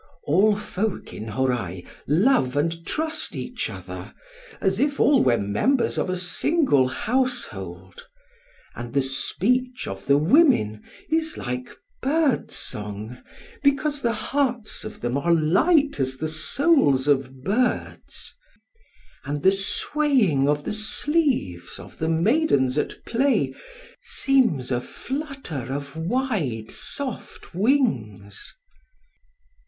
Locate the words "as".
4.59-4.79, 15.99-16.17